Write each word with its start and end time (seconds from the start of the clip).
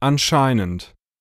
anscheinend. 0.00 0.94